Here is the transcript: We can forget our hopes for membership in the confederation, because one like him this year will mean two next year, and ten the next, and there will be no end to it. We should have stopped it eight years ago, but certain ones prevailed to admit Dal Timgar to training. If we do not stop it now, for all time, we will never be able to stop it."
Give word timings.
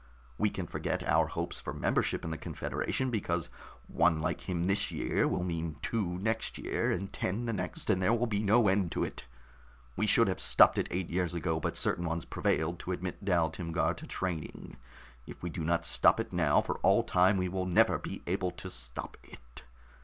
We 0.39 0.49
can 0.49 0.65
forget 0.65 1.03
our 1.03 1.27
hopes 1.27 1.59
for 1.61 1.73
membership 1.75 2.25
in 2.25 2.31
the 2.31 2.37
confederation, 2.39 3.11
because 3.11 3.51
one 3.85 4.19
like 4.19 4.49
him 4.49 4.63
this 4.63 4.89
year 4.91 5.27
will 5.27 5.43
mean 5.43 5.75
two 5.83 6.17
next 6.17 6.57
year, 6.57 6.89
and 6.91 7.13
ten 7.13 7.45
the 7.45 7.53
next, 7.53 7.87
and 7.87 8.01
there 8.01 8.11
will 8.11 8.25
be 8.25 8.41
no 8.41 8.67
end 8.67 8.91
to 8.93 9.03
it. 9.03 9.25
We 9.95 10.07
should 10.07 10.27
have 10.27 10.39
stopped 10.39 10.79
it 10.79 10.87
eight 10.89 11.11
years 11.11 11.35
ago, 11.35 11.59
but 11.59 11.77
certain 11.77 12.05
ones 12.07 12.25
prevailed 12.25 12.79
to 12.79 12.91
admit 12.93 13.23
Dal 13.23 13.51
Timgar 13.51 13.93
to 13.97 14.07
training. 14.07 14.77
If 15.27 15.43
we 15.43 15.51
do 15.51 15.63
not 15.63 15.85
stop 15.85 16.19
it 16.19 16.33
now, 16.33 16.61
for 16.61 16.79
all 16.79 17.03
time, 17.03 17.37
we 17.37 17.47
will 17.47 17.67
never 17.67 17.99
be 17.99 18.23
able 18.25 18.49
to 18.49 18.71
stop 18.71 19.17
it." 19.23 19.61